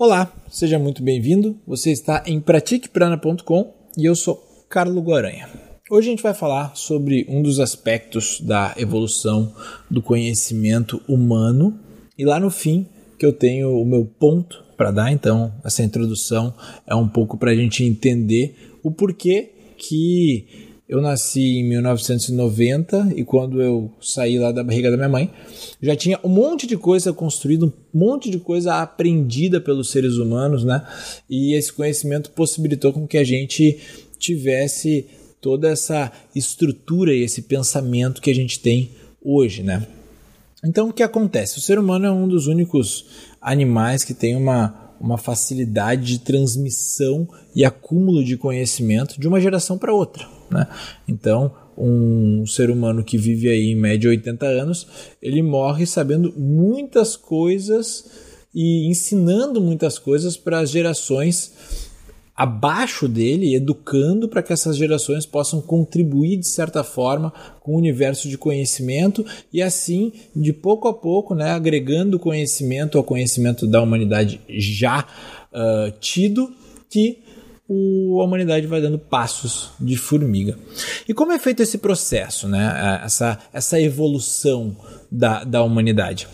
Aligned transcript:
Olá, 0.00 0.32
seja 0.50 0.78
muito 0.78 1.02
bem-vindo. 1.02 1.60
Você 1.66 1.90
está 1.90 2.22
em 2.24 2.40
pratiqueprana.com 2.40 3.74
e 3.98 4.06
eu 4.06 4.16
sou 4.16 4.42
Carlo 4.66 4.98
Guaranha. 5.02 5.46
Hoje 5.90 6.08
a 6.08 6.10
gente 6.12 6.22
vai 6.22 6.32
falar 6.32 6.74
sobre 6.74 7.26
um 7.28 7.42
dos 7.42 7.60
aspectos 7.60 8.40
da 8.40 8.72
evolução 8.78 9.54
do 9.90 10.00
conhecimento 10.00 11.02
humano 11.06 11.78
e 12.16 12.24
lá 12.24 12.40
no 12.40 12.48
fim 12.48 12.86
que 13.18 13.26
eu 13.26 13.32
tenho 13.34 13.78
o 13.78 13.84
meu 13.84 14.06
ponto 14.06 14.64
para 14.74 14.90
dar, 14.90 15.12
então 15.12 15.52
essa 15.62 15.82
introdução 15.82 16.54
é 16.86 16.94
um 16.94 17.06
pouco 17.06 17.36
para 17.36 17.50
a 17.50 17.54
gente 17.54 17.84
entender 17.84 18.56
o 18.82 18.90
porquê 18.90 19.52
que 19.76 20.69
eu 20.90 21.00
nasci 21.00 21.60
em 21.60 21.68
1990 21.68 23.12
e 23.14 23.22
quando 23.22 23.62
eu 23.62 23.92
saí 24.02 24.40
lá 24.40 24.50
da 24.50 24.64
barriga 24.64 24.90
da 24.90 24.96
minha 24.96 25.08
mãe, 25.08 25.30
já 25.80 25.94
tinha 25.94 26.18
um 26.24 26.28
monte 26.28 26.66
de 26.66 26.76
coisa 26.76 27.12
construída, 27.12 27.64
um 27.64 27.72
monte 27.94 28.28
de 28.28 28.40
coisa 28.40 28.74
aprendida 28.82 29.60
pelos 29.60 29.88
seres 29.88 30.16
humanos, 30.16 30.64
né? 30.64 30.84
E 31.30 31.54
esse 31.54 31.72
conhecimento 31.72 32.32
possibilitou 32.32 32.92
com 32.92 33.06
que 33.06 33.16
a 33.16 33.22
gente 33.22 33.78
tivesse 34.18 35.06
toda 35.40 35.68
essa 35.68 36.10
estrutura 36.34 37.14
e 37.14 37.22
esse 37.22 37.42
pensamento 37.42 38.20
que 38.20 38.30
a 38.30 38.34
gente 38.34 38.58
tem 38.58 38.90
hoje, 39.22 39.62
né? 39.62 39.86
Então 40.64 40.88
o 40.88 40.92
que 40.92 41.04
acontece? 41.04 41.58
O 41.58 41.62
ser 41.62 41.78
humano 41.78 42.06
é 42.06 42.10
um 42.10 42.26
dos 42.26 42.48
únicos 42.48 43.06
animais 43.40 44.02
que 44.02 44.12
tem 44.12 44.34
uma, 44.34 44.79
uma 45.00 45.16
facilidade 45.16 46.04
de 46.04 46.18
transmissão 46.20 47.26
e 47.54 47.64
acúmulo 47.64 48.22
de 48.22 48.36
conhecimento 48.36 49.18
de 49.18 49.26
uma 49.26 49.40
geração 49.40 49.78
para 49.78 49.94
outra. 49.94 50.28
Né? 50.50 50.66
Então, 51.08 51.52
um 51.76 52.46
ser 52.46 52.70
humano 52.70 53.02
que 53.02 53.16
vive 53.16 53.48
aí 53.48 53.70
em 53.70 53.76
média 53.76 54.10
80 54.10 54.46
anos, 54.46 54.86
ele 55.22 55.42
morre 55.42 55.86
sabendo 55.86 56.32
muitas 56.36 57.16
coisas 57.16 58.04
e 58.54 58.86
ensinando 58.88 59.60
muitas 59.60 59.98
coisas 59.98 60.36
para 60.36 60.58
as 60.58 60.70
gerações 60.70 61.89
abaixo 62.40 63.06
dele, 63.06 63.54
educando 63.54 64.26
para 64.26 64.42
que 64.42 64.50
essas 64.50 64.74
gerações 64.74 65.26
possam 65.26 65.60
contribuir 65.60 66.38
de 66.38 66.48
certa 66.48 66.82
forma 66.82 67.30
com 67.60 67.74
o 67.74 67.76
universo 67.76 68.30
de 68.30 68.38
conhecimento 68.38 69.26
e 69.52 69.60
assim, 69.60 70.10
de 70.34 70.50
pouco 70.50 70.88
a 70.88 70.94
pouco, 70.94 71.34
né, 71.34 71.50
agregando 71.50 72.18
conhecimento 72.18 72.96
ao 72.96 73.04
conhecimento 73.04 73.66
da 73.66 73.82
humanidade 73.82 74.40
já 74.48 75.06
uh, 75.52 75.92
tido, 76.00 76.50
que 76.88 77.18
o, 77.68 78.22
a 78.22 78.24
humanidade 78.24 78.66
vai 78.66 78.80
dando 78.80 78.98
passos 78.98 79.72
de 79.78 79.98
formiga. 79.98 80.58
E 81.06 81.12
como 81.12 81.32
é 81.32 81.38
feito 81.38 81.62
esse 81.62 81.76
processo, 81.76 82.48
né? 82.48 83.00
Essa, 83.04 83.38
essa 83.52 83.78
evolução 83.78 84.74
da, 85.12 85.44
da 85.44 85.62
humanidade? 85.62 86.26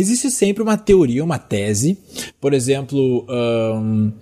Existe 0.00 0.30
sempre 0.30 0.62
uma 0.62 0.76
teoria, 0.76 1.24
uma 1.24 1.38
tese. 1.38 1.98
Por 2.40 2.54
exemplo, 2.54 3.26
um, 3.28 4.12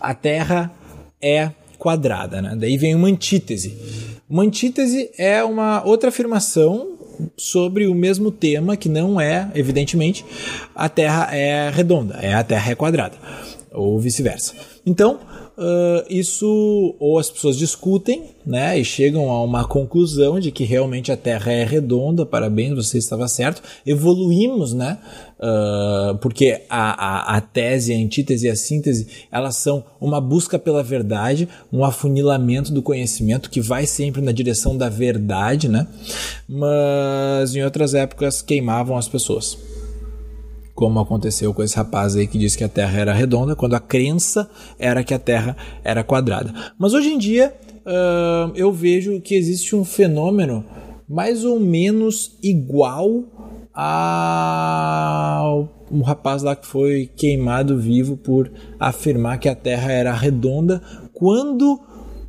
a 0.00 0.14
Terra 0.14 0.72
é 1.20 1.50
quadrada, 1.78 2.40
né? 2.40 2.56
Daí 2.56 2.76
vem 2.76 2.94
uma 2.94 3.08
antítese. 3.08 3.76
Uma 4.28 4.42
antítese 4.42 5.10
é 5.16 5.42
uma 5.44 5.84
outra 5.84 6.08
afirmação 6.08 6.96
sobre 7.36 7.86
o 7.86 7.94
mesmo 7.94 8.30
tema 8.30 8.76
que 8.76 8.88
não 8.88 9.20
é, 9.20 9.50
evidentemente, 9.54 10.24
a 10.74 10.88
Terra 10.88 11.34
é 11.34 11.70
redonda, 11.70 12.18
é 12.20 12.34
a 12.34 12.44
Terra 12.44 12.72
é 12.72 12.74
quadrada, 12.74 13.16
ou 13.72 13.98
vice-versa. 13.98 14.54
Então, 14.84 15.20
uh, 15.56 16.04
isso 16.08 16.94
ou 16.98 17.18
as 17.18 17.30
pessoas 17.30 17.56
discutem, 17.56 18.24
né, 18.44 18.78
e 18.78 18.84
chegam 18.84 19.28
a 19.30 19.42
uma 19.42 19.66
conclusão 19.66 20.38
de 20.38 20.52
que 20.52 20.62
realmente 20.64 21.10
a 21.10 21.16
Terra 21.16 21.50
é 21.50 21.64
redonda. 21.64 22.24
Parabéns, 22.24 22.74
você 22.74 22.98
estava 22.98 23.26
certo. 23.26 23.60
Evoluímos, 23.84 24.72
né, 24.72 24.98
uh, 25.38 26.16
porque 26.18 26.62
a, 26.68 27.32
a, 27.32 27.36
a 27.36 27.40
tese, 27.40 27.92
a 27.92 27.96
antítese 27.96 28.46
e 28.46 28.50
a 28.50 28.56
síntese, 28.56 29.08
elas 29.32 29.56
são 29.56 29.84
uma 30.00 30.20
busca 30.20 30.58
pela 30.58 30.82
verdade, 30.82 31.48
um 31.72 31.84
afunilamento 31.84 32.72
do 32.72 32.82
conhecimento 32.82 33.50
que 33.50 33.60
vai 33.60 33.86
sempre 33.86 34.20
na 34.22 34.32
direção 34.32 34.76
da 34.76 34.88
verdade, 34.88 35.68
né, 35.68 35.86
mas 36.48 37.54
em 37.54 37.64
outras 37.64 37.94
épocas 37.94 38.42
queimavam 38.42 38.96
as 38.96 39.08
pessoas 39.08 39.75
como 40.76 41.00
aconteceu 41.00 41.52
com 41.54 41.62
esse 41.62 41.74
rapaz 41.74 42.14
aí 42.14 42.28
que 42.28 42.38
disse 42.38 42.56
que 42.56 42.62
a 42.62 42.68
Terra 42.68 43.00
era 43.00 43.12
redonda, 43.14 43.56
quando 43.56 43.74
a 43.74 43.80
crença 43.80 44.48
era 44.78 45.02
que 45.02 45.14
a 45.14 45.18
Terra 45.18 45.56
era 45.82 46.04
quadrada. 46.04 46.54
Mas 46.78 46.92
hoje 46.92 47.08
em 47.08 47.18
dia 47.18 47.52
uh, 47.86 48.52
eu 48.54 48.70
vejo 48.70 49.20
que 49.22 49.34
existe 49.34 49.74
um 49.74 49.84
fenômeno 49.84 50.64
mais 51.08 51.44
ou 51.44 51.58
menos 51.58 52.38
igual 52.42 53.24
ao 53.72 53.86
um 55.90 56.02
rapaz 56.02 56.42
lá 56.42 56.54
que 56.56 56.66
foi 56.66 57.10
queimado 57.16 57.78
vivo 57.78 58.16
por 58.16 58.50
afirmar 58.78 59.38
que 59.38 59.48
a 59.48 59.54
Terra 59.54 59.92
era 59.92 60.12
redonda, 60.12 60.82
quando 61.14 61.80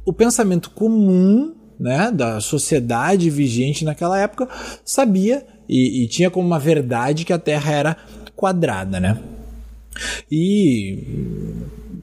o 0.06 0.14
pensamento 0.14 0.70
comum 0.70 1.56
né, 1.80 2.12
da 2.12 2.40
sociedade 2.40 3.30
vigente 3.30 3.84
naquela 3.84 4.20
época 4.20 4.48
sabia 4.86 5.46
e, 5.68 6.04
e, 6.04 6.08
tinha 6.08 6.30
como 6.30 6.48
uma 6.48 6.60
verdade 6.60 7.26
que 7.26 7.34
a 7.34 7.38
Terra 7.38 7.72
era 7.72 7.98
quadrada, 8.38 9.00
né? 9.00 9.20
E 10.32 11.04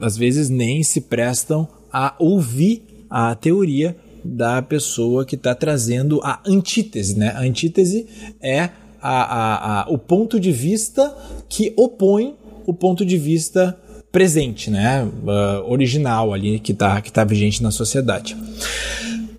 às 0.00 0.16
vezes 0.16 0.50
nem 0.50 0.82
se 0.82 1.02
prestam 1.02 1.66
a 1.90 2.14
ouvir 2.18 3.06
a 3.08 3.34
teoria 3.36 3.96
da 4.24 4.60
pessoa 4.60 5.24
que 5.24 5.36
está 5.36 5.54
trazendo 5.54 6.20
a 6.22 6.40
antítese, 6.44 7.16
né? 7.16 7.28
A 7.28 7.40
antítese 7.40 8.06
é 8.42 8.70
a, 9.00 9.22
a, 9.22 9.82
a, 9.82 9.90
o 9.90 9.96
ponto 9.96 10.40
de 10.40 10.50
vista 10.50 11.14
que 11.48 11.72
opõe 11.76 12.34
o 12.66 12.74
ponto 12.74 13.04
de 13.04 13.16
vista 13.16 13.78
presente, 14.10 14.70
né? 14.70 15.04
Uh, 15.04 15.70
original 15.70 16.32
ali 16.32 16.58
que 16.58 16.72
está 16.72 17.00
que 17.00 17.12
tá 17.12 17.22
vigente 17.22 17.62
na 17.62 17.70
sociedade. 17.70 18.36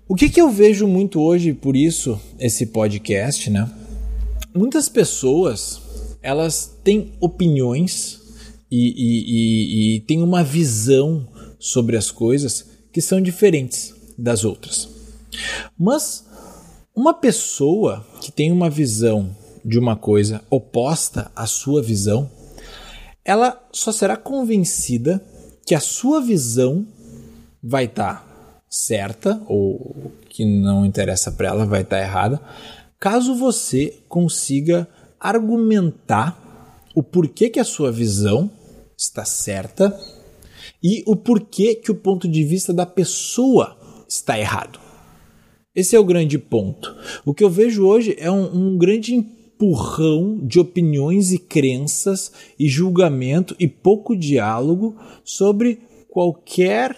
O 0.08 0.14
que, 0.14 0.30
que 0.30 0.40
eu 0.40 0.50
vejo 0.50 0.86
muito 0.86 1.20
hoje, 1.20 1.52
por 1.52 1.76
isso, 1.76 2.18
esse 2.38 2.66
podcast, 2.66 3.50
né? 3.50 3.68
Muitas 4.54 4.88
pessoas 4.88 5.82
elas 6.26 6.76
têm 6.82 7.12
opiniões 7.20 8.20
e, 8.68 8.78
e, 8.78 9.94
e, 9.94 9.96
e 9.96 10.00
têm 10.00 10.24
uma 10.24 10.42
visão 10.42 11.24
sobre 11.56 11.96
as 11.96 12.10
coisas 12.10 12.66
que 12.92 13.00
são 13.00 13.22
diferentes 13.22 13.94
das 14.18 14.44
outras. 14.44 14.88
Mas 15.78 16.26
uma 16.92 17.14
pessoa 17.14 18.04
que 18.20 18.32
tem 18.32 18.50
uma 18.50 18.68
visão 18.68 19.36
de 19.64 19.78
uma 19.78 19.94
coisa 19.94 20.42
oposta 20.50 21.30
à 21.36 21.46
sua 21.46 21.80
visão, 21.80 22.28
ela 23.24 23.64
só 23.70 23.92
será 23.92 24.16
convencida 24.16 25.24
que 25.64 25.76
a 25.76 25.80
sua 25.80 26.20
visão 26.20 26.84
vai 27.62 27.84
estar 27.84 28.14
tá 28.14 28.62
certa 28.68 29.40
ou 29.46 30.10
que 30.28 30.44
não 30.44 30.84
interessa 30.84 31.30
para 31.30 31.48
ela 31.48 31.64
vai 31.64 31.82
estar 31.82 31.98
tá 31.98 32.02
errada, 32.02 32.40
caso 32.98 33.36
você 33.36 34.02
consiga 34.08 34.88
argumentar 35.20 36.80
o 36.94 37.02
porquê 37.02 37.48
que 37.48 37.60
a 37.60 37.64
sua 37.64 37.92
visão 37.92 38.50
está 38.96 39.24
certa 39.24 39.98
e 40.82 41.02
o 41.06 41.14
porquê 41.14 41.74
que 41.74 41.90
o 41.90 41.94
ponto 41.94 42.26
de 42.26 42.42
vista 42.42 42.72
da 42.72 42.86
pessoa 42.86 43.76
está 44.08 44.38
errado. 44.38 44.80
Esse 45.74 45.94
é 45.94 45.98
o 45.98 46.04
grande 46.04 46.38
ponto. 46.38 46.96
O 47.24 47.34
que 47.34 47.44
eu 47.44 47.50
vejo 47.50 47.86
hoje 47.86 48.16
é 48.18 48.30
um, 48.30 48.72
um 48.72 48.78
grande 48.78 49.14
empurrão 49.14 50.38
de 50.42 50.58
opiniões 50.58 51.32
e 51.32 51.38
crenças 51.38 52.32
e 52.58 52.68
julgamento 52.68 53.54
e 53.58 53.68
pouco 53.68 54.16
diálogo 54.16 54.96
sobre 55.22 55.80
qualquer 56.08 56.96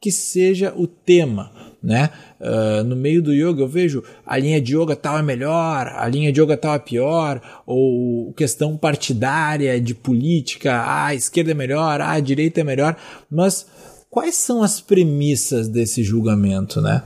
que 0.00 0.12
seja 0.12 0.72
o 0.76 0.86
tema 0.86 1.69
né? 1.82 2.10
Uh, 2.40 2.84
no 2.84 2.94
meio 2.94 3.22
do 3.22 3.32
yoga 3.32 3.62
eu 3.62 3.68
vejo 3.68 4.02
a 4.24 4.38
linha 4.38 4.60
de 4.60 4.76
yoga 4.76 4.94
tal 4.94 5.18
é 5.18 5.22
melhor, 5.22 5.88
a 5.88 6.06
linha 6.08 6.32
de 6.32 6.40
yoga 6.40 6.56
tal 6.56 6.74
é 6.74 6.78
pior, 6.78 7.40
ou 7.66 8.32
questão 8.34 8.76
partidária 8.76 9.80
de 9.80 9.94
política, 9.94 10.74
ah, 10.74 11.06
a 11.06 11.14
esquerda 11.14 11.52
é 11.52 11.54
melhor, 11.54 12.00
ah, 12.00 12.12
a 12.12 12.20
direita 12.20 12.60
é 12.60 12.64
melhor, 12.64 12.96
mas 13.30 13.66
quais 14.10 14.34
são 14.34 14.62
as 14.62 14.80
premissas 14.80 15.68
desse 15.68 16.02
julgamento, 16.02 16.80
né? 16.80 17.02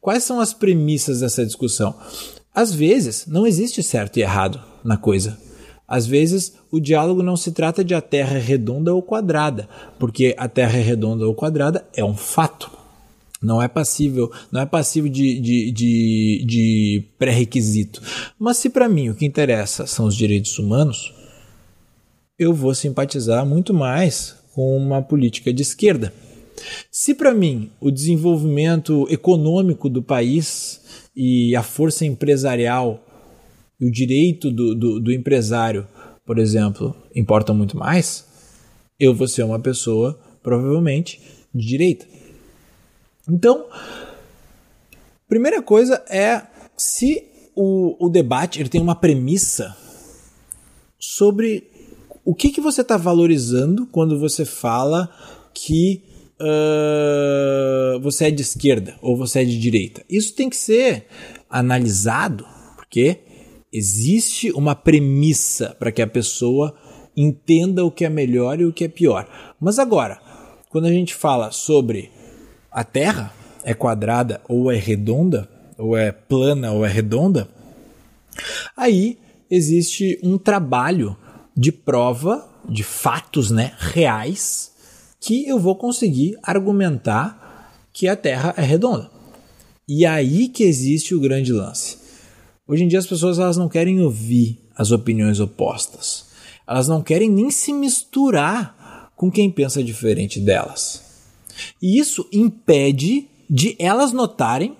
Quais 0.00 0.22
são 0.22 0.40
as 0.40 0.54
premissas 0.54 1.20
dessa 1.20 1.44
discussão? 1.44 1.94
Às 2.54 2.72
vezes 2.72 3.26
não 3.26 3.46
existe 3.46 3.82
certo 3.82 4.18
e 4.18 4.22
errado 4.22 4.60
na 4.84 4.96
coisa. 4.96 5.36
Às 5.86 6.06
vezes 6.06 6.54
o 6.70 6.80
diálogo 6.80 7.22
não 7.22 7.36
se 7.36 7.52
trata 7.52 7.84
de 7.84 7.94
a 7.94 8.00
Terra 8.00 8.36
é 8.36 8.40
redonda 8.40 8.94
ou 8.94 9.02
quadrada, 9.02 9.68
porque 9.98 10.34
a 10.38 10.48
Terra 10.48 10.78
é 10.78 10.82
redonda 10.82 11.26
ou 11.26 11.34
quadrada 11.34 11.86
é 11.94 12.04
um 12.04 12.16
fato. 12.16 12.70
Não 13.44 13.62
é 13.62 13.68
passível, 13.68 14.32
não 14.50 14.60
é 14.60 14.66
passivo 14.66 15.08
de, 15.08 15.38
de, 15.38 15.70
de, 15.70 16.44
de 16.46 17.04
pré-requisito. 17.18 18.02
Mas 18.38 18.56
se 18.56 18.70
para 18.70 18.88
mim 18.88 19.10
o 19.10 19.14
que 19.14 19.26
interessa 19.26 19.86
são 19.86 20.06
os 20.06 20.16
direitos 20.16 20.58
humanos, 20.58 21.12
eu 22.38 22.52
vou 22.52 22.74
simpatizar 22.74 23.46
muito 23.46 23.72
mais 23.72 24.34
com 24.54 24.76
uma 24.76 25.02
política 25.02 25.52
de 25.52 25.62
esquerda. 25.62 26.12
Se 26.90 27.14
para 27.14 27.34
mim 27.34 27.70
o 27.80 27.90
desenvolvimento 27.90 29.06
econômico 29.10 29.88
do 29.88 30.02
país 30.02 30.80
e 31.14 31.54
a 31.54 31.62
força 31.62 32.04
empresarial 32.04 33.04
e 33.80 33.86
o 33.86 33.90
direito 33.90 34.50
do, 34.50 34.74
do, 34.74 35.00
do 35.00 35.12
empresário, 35.12 35.86
por 36.24 36.38
exemplo, 36.38 36.96
importam 37.14 37.54
muito 37.54 37.76
mais, 37.76 38.24
eu 38.98 39.14
vou 39.14 39.28
ser 39.28 39.42
uma 39.42 39.58
pessoa 39.58 40.18
provavelmente 40.42 41.20
de 41.54 41.66
direita. 41.66 42.06
Então, 43.28 43.66
primeira 45.28 45.62
coisa 45.62 46.04
é 46.08 46.42
se 46.76 47.24
o, 47.54 48.06
o 48.06 48.08
debate 48.08 48.60
ele 48.60 48.68
tem 48.68 48.80
uma 48.80 48.94
premissa 48.94 49.76
sobre 50.98 51.70
o 52.24 52.34
que, 52.34 52.50
que 52.50 52.60
você 52.60 52.80
está 52.80 52.96
valorizando 52.96 53.86
quando 53.86 54.18
você 54.18 54.44
fala 54.44 55.10
que 55.52 56.02
uh, 56.40 58.00
você 58.00 58.26
é 58.26 58.30
de 58.30 58.42
esquerda 58.42 58.96
ou 59.00 59.16
você 59.16 59.40
é 59.40 59.44
de 59.44 59.58
direita. 59.58 60.02
Isso 60.08 60.34
tem 60.34 60.48
que 60.48 60.56
ser 60.56 61.06
analisado, 61.48 62.46
porque 62.76 63.18
existe 63.72 64.50
uma 64.52 64.74
premissa 64.74 65.76
para 65.78 65.92
que 65.92 66.02
a 66.02 66.06
pessoa 66.06 66.74
entenda 67.16 67.84
o 67.84 67.90
que 67.90 68.04
é 68.04 68.08
melhor 68.08 68.60
e 68.60 68.64
o 68.64 68.72
que 68.72 68.84
é 68.84 68.88
pior. 68.88 69.28
Mas 69.60 69.78
agora, 69.78 70.20
quando 70.70 70.86
a 70.86 70.92
gente 70.92 71.14
fala 71.14 71.50
sobre 71.52 72.10
a 72.74 72.82
Terra 72.82 73.32
é 73.62 73.72
quadrada 73.72 74.40
ou 74.48 74.70
é 74.70 74.76
redonda, 74.76 75.48
ou 75.78 75.96
é 75.96 76.10
plana 76.10 76.72
ou 76.72 76.84
é 76.84 76.88
redonda, 76.88 77.48
aí 78.76 79.16
existe 79.48 80.18
um 80.24 80.36
trabalho 80.36 81.16
de 81.56 81.70
prova 81.70 82.48
de 82.68 82.82
fatos 82.82 83.52
né, 83.52 83.72
reais 83.78 84.72
que 85.20 85.46
eu 85.46 85.58
vou 85.58 85.76
conseguir 85.76 86.36
argumentar 86.42 87.70
que 87.92 88.08
a 88.08 88.16
Terra 88.16 88.52
é 88.56 88.62
redonda. 88.62 89.08
E 89.86 90.04
aí 90.04 90.48
que 90.48 90.64
existe 90.64 91.14
o 91.14 91.20
grande 91.20 91.52
lance. 91.52 91.98
Hoje 92.66 92.82
em 92.82 92.88
dia 92.88 92.98
as 92.98 93.06
pessoas 93.06 93.38
elas 93.38 93.56
não 93.56 93.68
querem 93.68 94.00
ouvir 94.00 94.58
as 94.76 94.90
opiniões 94.90 95.38
opostas. 95.38 96.26
Elas 96.66 96.88
não 96.88 97.02
querem 97.02 97.30
nem 97.30 97.50
se 97.50 97.72
misturar 97.72 99.12
com 99.14 99.30
quem 99.30 99.50
pensa 99.50 99.84
diferente 99.84 100.40
delas. 100.40 101.13
E 101.80 101.98
isso 101.98 102.26
impede 102.32 103.26
de 103.48 103.76
elas 103.78 104.12
notarem 104.12 104.76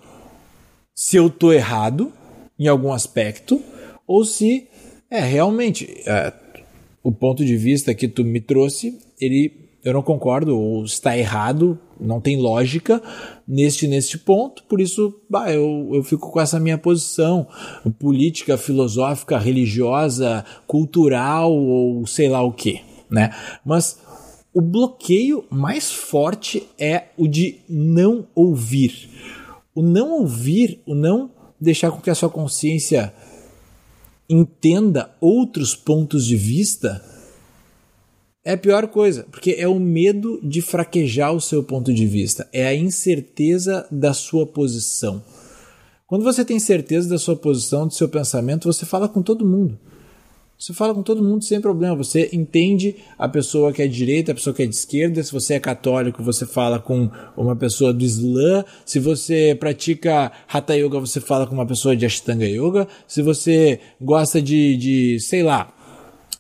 se 0.95 1.17
eu 1.17 1.27
estou 1.27 1.53
errado 1.53 2.13
em 2.59 2.69
algum 2.69 2.93
aspecto 2.93 3.61
ou 4.07 4.25
se 4.25 4.69
é 5.11 5.21
realmente 5.21 6.03
é, 6.07 6.33
o 7.03 7.13
ponto 7.13 7.45
de 7.45 7.57
vista 7.57 7.95
que 7.95 8.09
tu 8.09 8.25
me 8.25 8.41
trouxe, 8.41 8.99
ele 9.21 9.65
eu 9.85 9.93
não 9.93 10.03
concordo 10.03 10.59
ou 10.59 10.83
está 10.83 11.17
errado, 11.17 11.79
não 12.01 12.19
tem 12.19 12.41
lógica 12.41 13.03
neste 13.47 13.87
neste 13.87 14.17
ponto, 14.17 14.65
por 14.65 14.81
isso 14.81 15.15
bah, 15.29 15.53
eu, 15.53 15.91
eu 15.93 16.03
fico 16.03 16.31
com 16.31 16.41
essa 16.41 16.59
minha 16.59 16.79
posição 16.79 17.47
política, 17.99 18.57
filosófica, 18.57 19.39
religiosa, 19.39 20.43
cultural 20.67 21.53
ou 21.53 22.07
sei 22.07 22.31
lá 22.31 22.43
o 22.43 22.51
que, 22.51 22.81
né? 23.11 23.31
Mas 23.63 24.01
o 24.55 24.61
bloqueio 24.61 25.45
mais 25.51 25.91
forte 25.91 26.69
é 26.79 27.09
o 27.19 27.27
de 27.27 27.59
não 27.69 28.29
ouvir. 28.37 29.11
O 29.75 29.83
não 29.83 30.13
ouvir, 30.13 30.81
o 30.87 30.95
não 30.95 31.33
deixar 31.61 31.91
com 31.91 32.01
que 32.01 32.09
a 32.09 32.15
sua 32.15 32.31
consciência 32.31 33.13
entenda 34.31 35.11
outros 35.21 35.75
pontos 35.75 36.25
de 36.25 36.37
vista 36.37 37.05
é 38.45 38.53
a 38.53 38.59
pior 38.59 38.87
coisa, 38.89 39.27
porque 39.31 39.57
é 39.59 39.67
o 39.67 39.81
medo 39.81 40.39
de 40.43 40.63
fraquejar 40.63 41.33
o 41.33 41.41
seu 41.41 41.65
ponto 41.65 41.93
de 41.93 42.07
vista, 42.07 42.49
é 42.53 42.67
a 42.67 42.75
incerteza 42.75 43.87
da 43.91 44.15
sua 44.15 44.47
posição. 44.47 45.23
Quando 46.07 46.23
você 46.23 46.45
tem 46.45 46.61
certeza 46.61 47.09
da 47.09 47.19
sua 47.19 47.35
posição, 47.35 47.89
do 47.89 47.95
seu 47.95 48.09
pensamento, 48.09 48.71
você 48.71 48.87
fala 48.87 49.09
com 49.09 49.23
todo 49.23 49.47
mundo. 49.47 49.79
Você 50.65 50.73
fala 50.73 50.95
com 50.95 51.03
todo 51.03 51.23
mundo 51.23 51.45
sem 51.45 51.61
problema. 51.61 51.95
Você 51.95 52.31
entende 52.33 52.97
a 53.19 53.29
pessoa 53.29 53.71
que 53.71 53.83
é 53.83 53.87
de 53.87 53.95
direita, 53.95 54.33
a 54.33 54.35
pessoa 54.35 54.57
que 54.57 54.63
é 54.63 54.67
de 54.67 54.75
esquerda. 54.75 55.23
Se 55.23 55.31
você 55.31 55.53
é 55.53 55.61
católico, 55.61 56.23
você 56.23 56.47
fala 56.47 56.79
com 56.79 57.11
uma 57.37 57.55
pessoa 57.55 57.93
do 57.93 58.03
Islã. 58.03 58.65
Se 58.87 58.99
você 58.99 59.55
pratica 59.61 60.33
Hatha 60.51 60.75
Yoga, 60.75 60.99
você 60.99 61.21
fala 61.21 61.47
com 61.47 61.55
uma 61.55 61.67
pessoa 61.67 61.95
de 61.95 62.07
Ashtanga 62.07 62.47
Yoga. 62.47 62.89
Se 63.07 63.21
você 63.21 63.79
gosta 64.01 64.41
de, 64.41 64.75
de 64.79 65.21
sei 65.21 65.43
lá, 65.43 65.71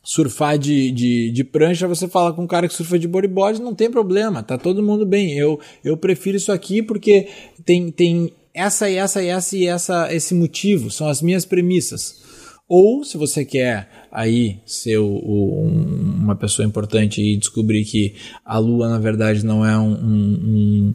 surfar 0.03 0.56
de, 0.56 0.91
de, 0.91 1.31
de 1.31 1.44
prancha, 1.44 1.87
você 1.87 2.09
fala 2.09 2.32
com 2.32 2.44
um 2.44 2.47
cara 2.47 2.67
que 2.67 2.73
surfa 2.73 2.99
de 2.99 3.06
bodyboard, 3.06 3.61
não 3.61 3.75
tem 3.75 3.91
problema, 3.91 4.43
tá 4.43 4.56
todo 4.56 4.82
mundo 4.82 5.05
bem. 5.05 5.37
Eu, 5.37 5.61
eu 5.85 5.99
prefiro 5.99 6.38
isso 6.38 6.50
aqui 6.50 6.82
porque 6.82 7.29
tem, 7.62 7.91
tem 7.91 8.32
essa 8.55 8.88
e 8.88 8.97
essa 8.97 9.23
e 9.23 9.27
essa 9.27 9.55
e 9.55 9.67
essa, 9.67 10.15
esse 10.15 10.35
motivo, 10.35 10.91
são 10.91 11.09
as 11.09 11.20
minhas 11.20 11.44
premissas. 11.44 12.25
Ou, 12.69 13.05
se 13.05 13.19
você 13.19 13.45
quer 13.45 14.07
aí 14.11 14.61
ser 14.65 14.99
o, 14.99 15.07
o, 15.07 15.67
um, 15.67 16.17
uma 16.23 16.35
pessoa 16.35 16.67
importante 16.67 17.21
e 17.21 17.37
descobrir 17.37 17.85
que 17.85 18.15
a 18.45 18.59
Lua, 18.59 18.89
na 18.89 18.99
verdade, 18.99 19.45
não 19.45 19.65
é 19.65 19.79
um, 19.79 19.93
um, 19.93 20.95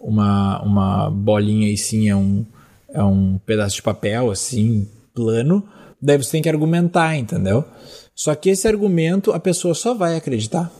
uma, 0.00 0.62
uma 0.62 1.10
bolinha 1.10 1.68
e 1.68 1.76
sim 1.76 2.08
é 2.08 2.14
um, 2.14 2.46
é 2.90 3.02
um 3.02 3.38
pedaço 3.38 3.76
de 3.76 3.82
papel, 3.82 4.30
assim, 4.30 4.88
plano, 5.12 5.66
daí 6.00 6.16
você 6.16 6.32
tem 6.32 6.42
que 6.42 6.48
argumentar, 6.48 7.16
entendeu? 7.16 7.64
Só 8.14 8.34
que 8.34 8.50
esse 8.50 8.68
argumento 8.68 9.32
a 9.32 9.40
pessoa 9.40 9.74
só 9.74 9.94
vai 9.94 10.16
acreditar. 10.16 10.70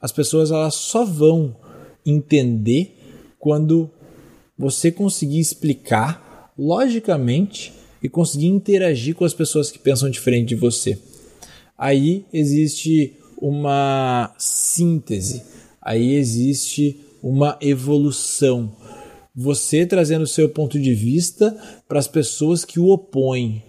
As 0.00 0.10
pessoas 0.10 0.50
elas 0.50 0.74
só 0.74 1.04
vão 1.04 1.54
entender 2.04 2.98
quando 3.38 3.88
você 4.58 4.90
conseguir 4.90 5.38
explicar 5.38 6.52
logicamente 6.58 7.72
e 8.02 8.08
conseguir 8.08 8.46
interagir 8.46 9.14
com 9.14 9.24
as 9.24 9.34
pessoas 9.34 9.70
que 9.70 9.78
pensam 9.78 10.10
diferente 10.10 10.48
de 10.48 10.54
você. 10.54 10.98
Aí 11.78 12.24
existe 12.32 13.16
uma 13.40 14.34
síntese, 14.38 15.42
aí 15.80 16.14
existe 16.14 16.98
uma 17.22 17.56
evolução. 17.60 18.72
Você 19.34 19.86
trazendo 19.86 20.22
o 20.22 20.28
seu 20.28 20.48
ponto 20.48 20.78
de 20.78 20.94
vista 20.94 21.56
para 21.88 21.98
as 21.98 22.08
pessoas 22.08 22.64
que 22.64 22.78
o 22.78 22.88
opõem 22.88 23.62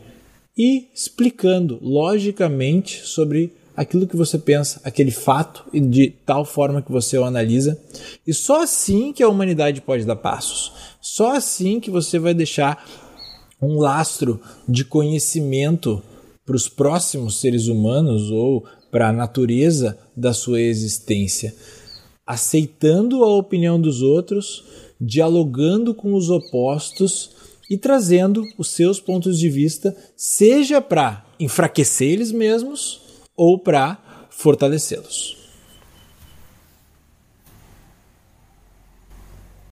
e 0.58 0.90
explicando 0.94 1.80
logicamente 1.82 3.02
sobre 3.06 3.54
aquilo 3.76 4.08
que 4.08 4.16
você 4.16 4.38
pensa, 4.38 4.80
aquele 4.84 5.12
fato 5.12 5.66
e 5.74 5.80
de 5.80 6.10
tal 6.26 6.46
forma 6.46 6.82
que 6.82 6.92
você 6.92 7.18
o 7.18 7.24
analisa. 7.24 7.80
E 8.26 8.34
só 8.34 8.62
assim 8.62 9.12
que 9.12 9.24
a 9.24 9.30
humanidade 9.30 9.82
pode 9.82 10.06
dar 10.06 10.16
passos. 10.16 10.72
Só 11.02 11.36
assim 11.36 11.80
que 11.80 11.90
você 11.90 12.20
vai 12.20 12.34
deixar 12.34 12.86
um 13.64 13.80
lastro 13.80 14.40
de 14.68 14.84
conhecimento 14.84 16.02
para 16.46 16.56
os 16.56 16.68
próximos 16.68 17.40
seres 17.40 17.68
humanos 17.68 18.30
ou 18.30 18.66
para 18.92 19.10
a 19.10 19.14
natureza 19.14 19.98
da 20.16 20.34
sua 20.34 20.62
existência, 20.62 21.56
aceitando 22.28 23.24
a 23.24 23.36
opinião 23.36 23.80
dos 23.80 24.02
outros, 24.02 24.64
dialogando 25.00 25.94
com 25.94 26.14
os 26.14 26.30
opostos 26.30 27.32
e 27.70 27.78
trazendo 27.78 28.44
os 28.58 28.70
seus 28.70 29.00
pontos 29.00 29.40
de 29.40 29.50
vista, 29.50 29.96
seja 30.16 30.82
para 30.82 31.26
enfraquecer 31.40 32.10
eles 32.10 32.32
mesmos 32.32 33.02
ou 33.36 33.58
para 33.58 34.28
fortalecê-los. 34.30 35.43